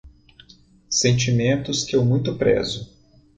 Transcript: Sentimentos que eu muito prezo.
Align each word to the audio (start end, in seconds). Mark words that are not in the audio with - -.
Sentimentos 0.89 1.83
que 1.83 1.95
eu 1.95 2.03
muito 2.03 2.35
prezo. 2.35 2.91